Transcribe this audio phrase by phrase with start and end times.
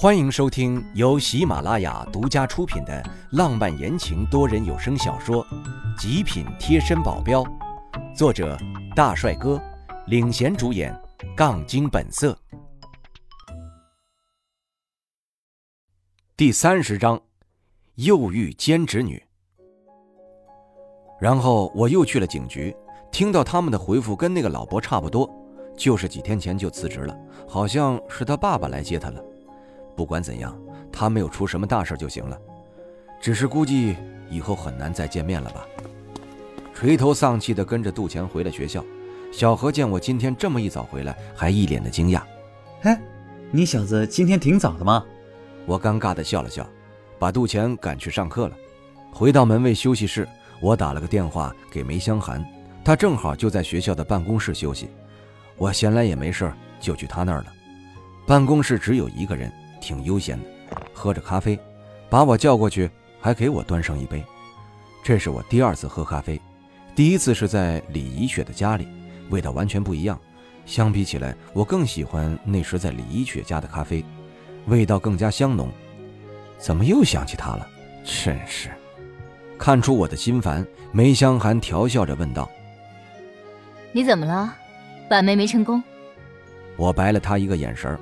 [0.00, 5.44] 欢迎收听由喜马拉雅独家出品的浪漫言情多人有声小说
[5.98, 7.42] 《极品贴身保镖》，
[8.14, 8.56] 作者
[8.94, 9.60] 大帅哥
[10.06, 10.96] 领衔主演，
[11.36, 12.38] 杠精本色。
[16.36, 17.20] 第三十章，
[17.96, 19.20] 诱遇兼职女。
[21.20, 22.72] 然后我又去了警局，
[23.10, 25.28] 听到他们的回复跟那个老伯差不多，
[25.76, 27.18] 就是几天前就辞职了，
[27.48, 29.20] 好像是他爸爸来接他了。
[29.98, 30.56] 不管怎样，
[30.92, 32.38] 他没有出什么大事就行了。
[33.20, 33.96] 只是估计
[34.30, 35.66] 以后很难再见面了吧。
[36.72, 38.84] 垂头丧气地跟着杜钱回了学校。
[39.32, 42.22] 小何见我今天这么一早回来，还一脸的惊讶。
[42.82, 42.96] 哎，
[43.50, 45.04] 你小子今天挺早的吗？
[45.66, 46.64] 我尴尬地笑了笑，
[47.18, 48.56] 把杜钱赶去上课了。
[49.10, 50.28] 回到门卫休息室，
[50.60, 52.42] 我打了个电话给梅香寒，
[52.84, 54.88] 他正好就在学校的办公室休息。
[55.56, 57.46] 我闲来也没事就去他那儿了。
[58.28, 59.52] 办公室只有一个人。
[59.80, 60.44] 挺悠闲的，
[60.92, 61.58] 喝着咖啡，
[62.10, 64.24] 把我叫过去，还给我端上一杯。
[65.02, 66.40] 这是我第二次喝咖啡，
[66.94, 68.86] 第一次是在李怡雪的家里，
[69.30, 70.18] 味道完全不一样。
[70.66, 74.04] 相比起来，我更喜欢那时在李怡雪家的咖啡，
[74.66, 75.70] 味道更加香浓。
[76.58, 77.66] 怎么又想起她了？
[78.04, 78.70] 真是！
[79.58, 82.48] 看出我的心烦，梅香寒调笑着问道
[83.92, 84.54] ：“你怎么了？
[85.08, 85.82] 把妹没成功？”
[86.76, 87.98] 我白了他一个眼神儿。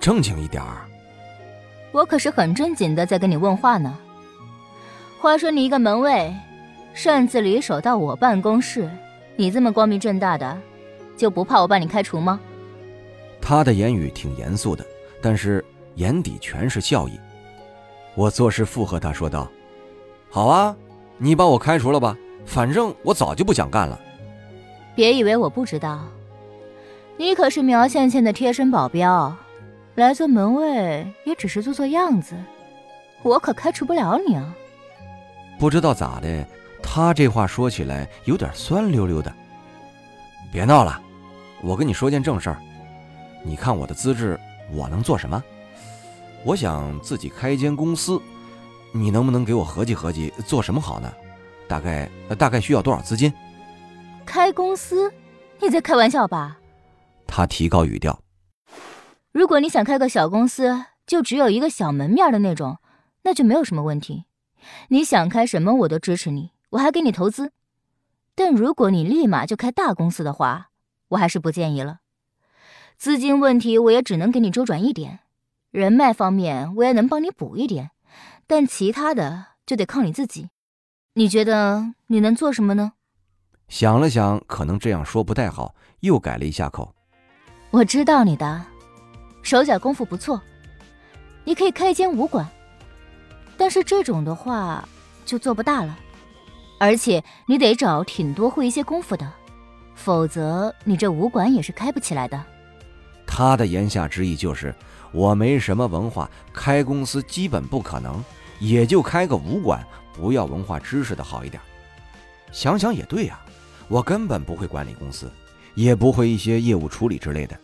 [0.00, 0.88] 正经一点儿，
[1.92, 3.96] 我可是很正经的在跟你问话呢。
[5.20, 6.34] 话说你一个门卫，
[6.94, 8.90] 擅自离手到我办公室，
[9.36, 10.58] 你这么光明正大的，
[11.16, 12.40] 就不怕我把你开除吗？
[13.42, 14.84] 他的言语挺严肃的，
[15.20, 15.62] 但是
[15.96, 17.20] 眼底全是笑意。
[18.14, 19.46] 我做事附和他说道
[20.30, 20.74] ：“好啊，
[21.18, 24.00] 你把我开除了吧，反正我早就不想干了。”
[24.96, 26.00] 别以为我不知道，
[27.18, 29.36] 你可是苗倩倩的贴身保镖。
[30.00, 32.34] 来做门卫也只是做做样子，
[33.22, 34.54] 我可开除不了你啊！
[35.58, 36.46] 不知道咋的，
[36.82, 39.32] 他这话说起来有点酸溜溜的。
[40.50, 41.00] 别闹了，
[41.62, 42.56] 我跟你说件正事儿。
[43.44, 44.40] 你看我的资质，
[44.72, 45.42] 我能做什么？
[46.44, 48.20] 我想自己开一间公司，
[48.92, 51.12] 你能不能给我合计合计，做什么好呢？
[51.68, 52.08] 大概
[52.38, 53.32] 大概需要多少资金？
[54.24, 55.12] 开公司？
[55.60, 56.58] 你在开玩笑吧？
[57.26, 58.18] 他提高语调。
[59.32, 62.78] 如果你想开个小公司，就只有一个小门面的那种，
[63.22, 64.24] 那就没有什么问题。
[64.88, 67.52] 你想开什么，我都支持你，我还给你投资。
[68.34, 70.70] 但如果你立马就开大公司的话，
[71.08, 72.00] 我还是不建议了。
[72.96, 75.20] 资金问题我也只能给你周转一点，
[75.70, 77.92] 人脉方面我也能帮你补一点，
[78.46, 80.50] 但其他的就得靠你自己。
[81.14, 82.92] 你觉得你能做什么呢？
[83.68, 86.94] 想了想，可能这样说不太好，又改了一下口。
[87.70, 88.66] 我知道你的。
[89.42, 90.40] 手脚功夫不错，
[91.44, 92.46] 你可以开一间武馆，
[93.56, 94.88] 但是这种的话
[95.24, 95.98] 就做不大了，
[96.78, 99.30] 而且你得找挺多会一些功夫的，
[99.94, 102.42] 否则你这武馆也是开不起来的。
[103.26, 104.74] 他的言下之意就是
[105.12, 108.22] 我没什么文化，开公司基本不可能，
[108.58, 111.60] 也就开个武馆，不要文化知识的好一点。
[112.52, 113.40] 想想也对呀，
[113.88, 115.30] 我根本不会管理公司，
[115.74, 117.58] 也不会一些业务处理之类的。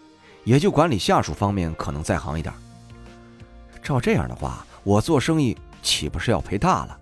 [0.47, 2.55] 也就管理下属方面可能在行一点。
[3.83, 6.97] 照这样的话，我做生意岂不是要赔大了？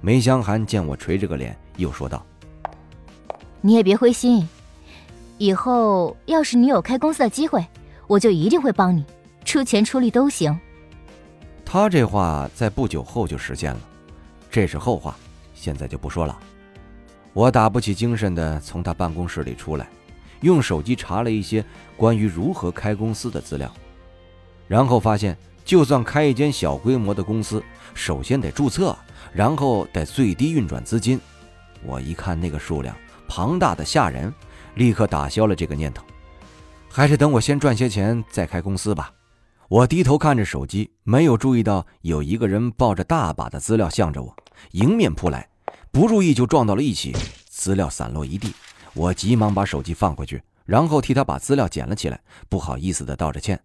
[0.00, 2.24] 梅香寒见我垂着个脸，又说道
[3.60, 4.48] ：“你也别灰心，
[5.36, 7.62] 以后要是你有开公司的机会，
[8.06, 9.04] 我就一定会帮你，
[9.44, 10.58] 出钱出力都行。”
[11.66, 13.80] 他这话在不久后就实现了，
[14.50, 15.14] 这是后话，
[15.52, 16.38] 现在就不说了。
[17.34, 19.86] 我打不起精神的从他办公室里出来。
[20.40, 21.64] 用手机查了一些
[21.96, 23.72] 关于如何开公司的资料，
[24.66, 27.62] 然后发现，就算开一间小规模的公司，
[27.94, 28.96] 首先得注册，
[29.32, 31.20] 然后得最低运转资金。
[31.84, 32.94] 我一看那个数量
[33.28, 34.32] 庞大的吓人，
[34.74, 36.04] 立刻打消了这个念头。
[36.88, 39.12] 还是等我先赚些钱再开公司吧。
[39.68, 44.34] 我低头看着手机，没有注意到有一个人抱着大把的资料向着我
[44.70, 45.46] 迎面扑来，
[45.92, 47.14] 不注意就撞到了一起，
[47.50, 48.54] 资料散落一地。
[48.98, 53.62] 我急忙把手机放回去，然后替他把资料捡了起来，不好意思的道着歉。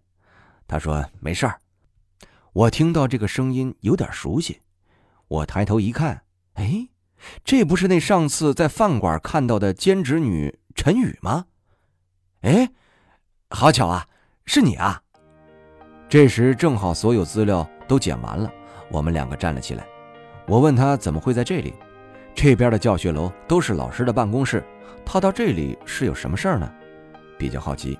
[0.68, 1.60] 他说：“没事儿。”
[2.54, 4.60] 我听到这个声音有点熟悉，
[5.26, 6.22] 我抬头一看，
[6.52, 6.86] 哎，
[7.44, 11.46] 这不是那上次在饭馆看到的兼职女陈宇吗？
[12.42, 12.70] 哎，
[13.50, 14.06] 好巧啊，
[14.46, 15.02] 是你啊！
[16.08, 18.48] 这时正好所有资料都捡完了，
[18.88, 19.84] 我们两个站了起来。
[20.46, 21.74] 我问他怎么会在这里？
[22.36, 24.64] 这边的教学楼都是老师的办公室。
[25.04, 26.70] 他到这里是有什么事儿呢？
[27.38, 27.98] 比较好奇。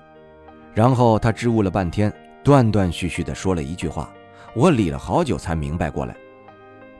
[0.73, 2.11] 然后他支吾了半天，
[2.43, 4.11] 断断续续地说了一句话，
[4.53, 6.15] 我理了好久才明白过来。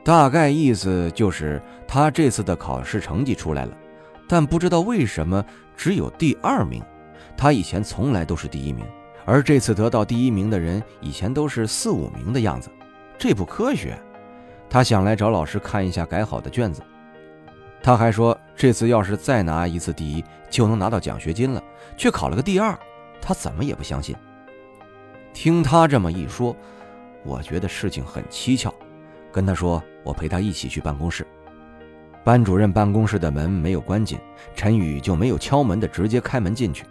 [0.03, 3.75] 大概意思就是他这次的考试成绩出来了，
[4.27, 5.43] 但不知道为什么
[5.75, 6.81] 只有第二名。
[7.35, 8.85] 他以前从来都是第一名，
[9.25, 12.69] 而这次得到第一名的人以前都是四五名的样子，
[13.17, 13.97] 这不科学。
[14.69, 16.81] 他想来找老师看一下改好的卷子。
[17.85, 21.63] 他还说这次要是再拿一次第一，就能拿到奖学金了，
[21.95, 22.75] 却考了个第二，
[23.21, 24.15] 他怎么也不相信。
[25.35, 26.55] 听他这么一说，
[27.23, 28.73] 我觉得事情很蹊跷，
[29.31, 29.79] 跟他说。
[30.03, 31.25] 我陪他一起去办公室，
[32.23, 34.19] 班主任办公室的门没有关紧，
[34.55, 36.85] 陈宇就没有敲门的直接开门进去。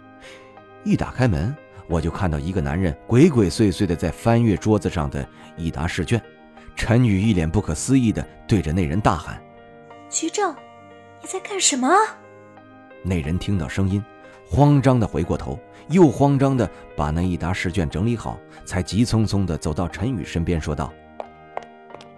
[0.83, 1.55] 一打开门，
[1.87, 5.25] 我就看到一个男人鬼鬼祟祟的在翻阅桌子上的
[5.55, 6.21] 一沓试卷。
[6.75, 9.41] 陈宇一脸不可思议的对着那人大喊
[10.09, 10.53] ：“徐正，
[11.25, 11.89] 你在干什么？”
[13.01, 14.03] 那人听到声音，
[14.47, 20.93] 慌张的回过头，又慌张的把那一沓试卷整理好，才急匆匆的走到陈宇身边，说道。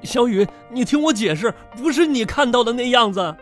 [0.03, 3.33] 小雨，你听我解释，不是你看到的那样子。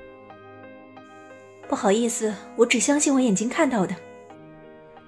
[1.68, 3.96] 不好意思，我只相信我眼睛看到的。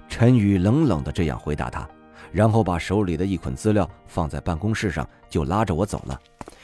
[0.08, 1.88] 陈宇冷冷的这样回答他，
[2.32, 6.18] 然后把手里的一捆资料放在办公室上，就拉着我走了。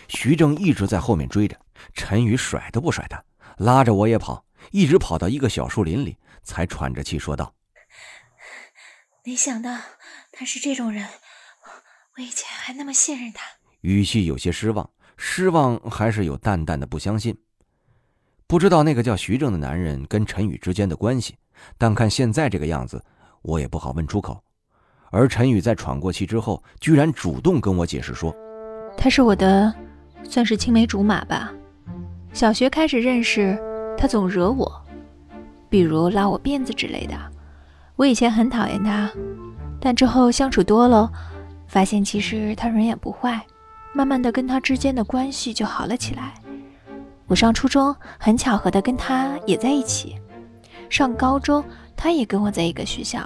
[0.08, 1.56] 徐正一直在后面追着，
[1.93, 3.23] 陈宇甩都不甩他，
[3.58, 7.54] 拉着我也跑，一直跑到一个小树林里，才喘着气说道
[9.24, 9.78] ：“没想到
[10.32, 11.06] 他是这种人，
[12.16, 13.42] 我以前还那么信任他。”
[13.82, 17.36] 语气有些失望，失望还是有淡淡的不相信。
[18.46, 21.36] 不知道那个叫徐正的男人跟陈宇之间的关系，
[21.78, 23.02] 但看现在这个样子，
[23.42, 24.42] 我也不好问出口。
[25.10, 28.34] 而陈宇在喘过气之后，居然主动跟我解释说
[28.98, 29.72] ：“他是我的，
[30.28, 31.52] 算是青梅竹马吧。
[32.34, 33.56] 小学开始认识，
[33.96, 34.69] 他总惹我，
[35.69, 37.14] 比如拉我辫子之类的。
[37.94, 39.08] 我以前很讨厌他，
[39.81, 41.08] 但之后相处多了，
[41.69, 43.40] 发现其实他人也不坏。”
[43.94, 46.34] 慢慢的，跟他之间的关系就好了起来。
[47.28, 50.16] 我上初中，很巧合的跟他也在一起；
[50.90, 51.64] 上高中，
[51.96, 53.20] 他也跟我在一个学校，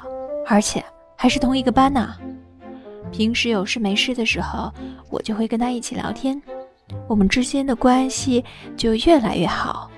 [0.46, 0.84] 而且
[1.16, 2.14] 还是同一个班呢。
[3.10, 4.70] 平时有事没事的时候，
[5.08, 6.38] 我就会跟他一起聊天，
[7.06, 8.44] 我们之间的关系
[8.76, 9.90] 就越来越好。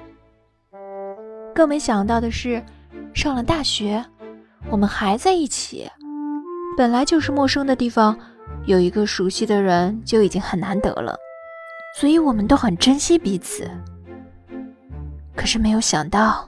[1.55, 2.65] 更没想到的是，
[3.13, 4.05] 上了大学，
[4.71, 5.91] 我们还在一起。
[6.77, 8.19] 本来就是陌生的地方。
[8.67, 11.17] 有一个熟悉的人就已经很难得了，
[11.99, 13.71] 所以我们都很珍惜彼此。
[15.35, 16.47] 可是没有想到，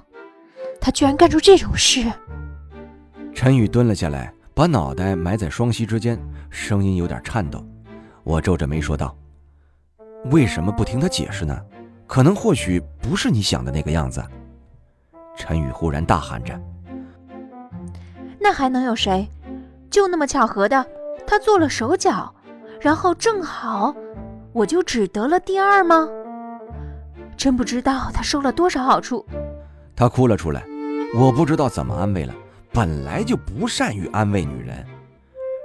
[0.80, 2.04] 他居然干出这种事。
[3.32, 6.18] 陈宇蹲了下来，把脑袋埋在双膝之间，
[6.50, 7.64] 声音有点颤抖。
[8.24, 9.16] 我皱着眉说道
[10.30, 11.58] ：“为什么不听他解释呢？
[12.06, 14.22] 可能或许不是你想的那个样子。”
[15.36, 16.58] 陈宇忽然大喊着
[18.38, 19.28] ：“那还能有谁？
[19.90, 20.86] 就那么巧合的？”
[21.26, 22.34] 他做了手脚，
[22.80, 23.94] 然后正好，
[24.52, 26.06] 我就只得了第二吗？
[27.36, 29.24] 真不知道他收了多少好处。
[29.96, 30.62] 他哭了出来，
[31.14, 32.34] 我不知道怎么安慰了。
[32.72, 34.84] 本来就不善于安慰女人，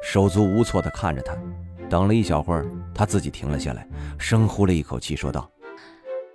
[0.04, 1.34] 手足无措地看着他。
[1.90, 2.66] 等了一小会儿，
[2.98, 5.48] 他自己停了下来，深呼了一口气，说道：“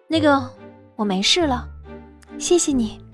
[0.06, 0.48] 那个，
[0.94, 1.68] 我没事了，
[2.38, 3.04] 谢谢你。”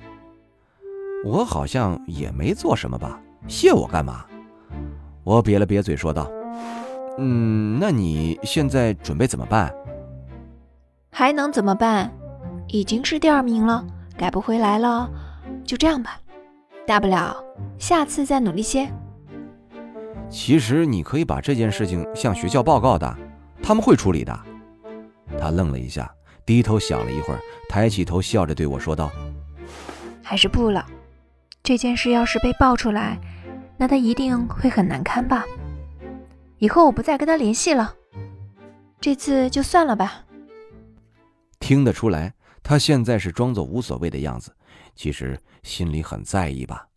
[1.24, 3.18] 我好像也没做什么吧？
[3.48, 4.26] 谢我干嘛？
[5.24, 6.30] 我瘪了瘪嘴，说道
[7.16, 9.74] ：“嗯，那你现在准备怎么办？
[11.10, 12.12] 还能怎么办？
[12.68, 13.82] 已经是第二名了，
[14.16, 15.10] 改不回来了，
[15.64, 16.20] 就这样吧。
[16.86, 17.36] 大不了
[17.78, 18.90] 下次再努力些。
[20.30, 23.16] 其实你可以把这件事情向学校报告的，
[23.68, 24.32] 他们会处理的。”
[25.38, 26.10] 他愣了一下，
[26.46, 29.10] 低头想了一会儿，抬起头笑着对我说道
[30.24, 30.86] ：“还是不了。
[31.62, 33.20] 这件事要是被爆出来……”
[33.76, 35.44] 那他一定会很难堪吧？
[36.56, 37.94] 以后我不再跟他联系了，
[38.98, 40.24] 这次就算了吧。
[41.60, 42.32] 听得出来，
[42.62, 44.50] 他现在是装作无所谓的样子，
[44.96, 46.88] 其实心里很在意吧？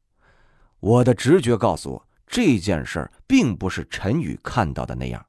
[0.80, 5.24] 我的直觉告诉我，这件事儿并不是陈宇看到的那样。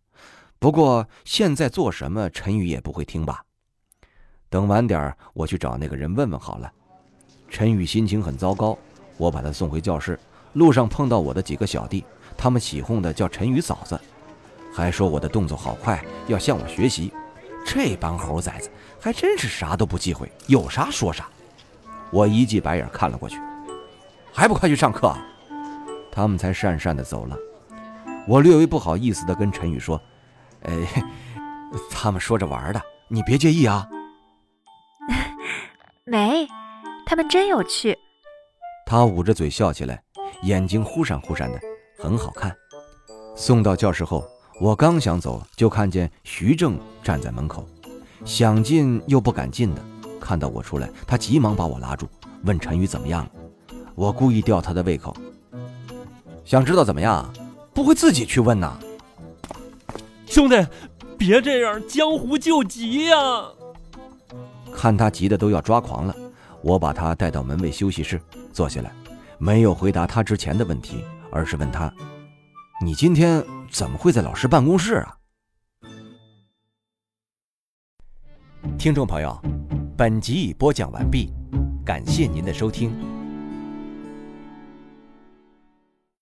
[0.62, 3.42] 不过现在做什么，陈宇也不会听吧？
[4.48, 6.72] 等晚点我去找那个人问问好了。
[7.50, 8.78] 陈宇心情很糟糕，
[9.16, 10.16] 我把他送回教室。
[10.52, 12.04] 路上碰到我的几个小弟，
[12.36, 14.00] 他们起哄的叫陈宇嫂子，
[14.72, 17.12] 还说我的动作好快，要向我学习。
[17.66, 21.28] 这帮猴崽子还真是啥都不忌讳，有啥说啥。
[22.12, 23.36] 我一记白眼看了过去，
[24.32, 25.12] 还不快去上课？
[26.12, 27.36] 他们才讪讪的走了。
[28.28, 30.00] 我略微不好意思的跟陈宇说
[30.64, 31.04] ：“哎，
[31.90, 33.86] 他们说着玩的，你别介意啊。
[36.04, 36.46] ”没，
[37.06, 37.96] 他们真有趣。
[38.86, 40.02] 他捂着嘴笑起来。
[40.42, 41.60] 眼睛忽闪忽闪的，
[42.00, 42.52] 很好看。
[43.36, 44.26] 送到教室后，
[44.60, 47.64] 我刚想走，就看见徐正站在门口，
[48.24, 49.80] 想进又不敢进的。
[50.20, 52.08] 看到我出来，他急忙把我拉住，
[52.42, 53.30] 问陈宇怎么样了。
[53.94, 55.14] 我故意吊他的胃口，
[56.44, 57.32] 想知道怎么样，
[57.72, 58.76] 不会自己去问呐。
[60.32, 60.56] 兄弟，
[61.18, 63.16] 别这样，江湖救急呀！
[64.72, 66.16] 看他急得都要抓狂了，
[66.62, 68.18] 我把他带到门卫休息室
[68.50, 68.90] 坐下来，
[69.36, 71.92] 没有回答他之前的问题，而是问他
[72.82, 75.16] ：“你今天怎么会在老师办公室啊？”
[78.78, 79.38] 听众朋友，
[79.98, 81.30] 本集已播讲完毕，
[81.84, 82.90] 感谢您的收听。